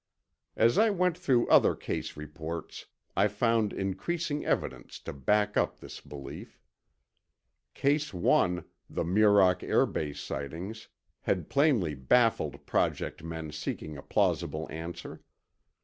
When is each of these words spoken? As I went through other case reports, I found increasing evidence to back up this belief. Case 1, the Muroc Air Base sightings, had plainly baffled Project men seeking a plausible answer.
As 0.55 0.79
I 0.79 0.89
went 0.89 1.15
through 1.15 1.47
other 1.47 1.75
case 1.75 2.17
reports, 2.17 2.87
I 3.15 3.27
found 3.27 3.71
increasing 3.71 4.43
evidence 4.43 4.97
to 5.01 5.13
back 5.13 5.55
up 5.55 5.77
this 5.79 6.01
belief. 6.01 6.59
Case 7.75 8.11
1, 8.11 8.65
the 8.89 9.03
Muroc 9.03 9.61
Air 9.61 9.85
Base 9.85 10.19
sightings, 10.19 10.87
had 11.21 11.49
plainly 11.51 11.93
baffled 11.93 12.65
Project 12.65 13.23
men 13.23 13.51
seeking 13.51 13.95
a 13.95 14.01
plausible 14.01 14.65
answer. 14.71 15.21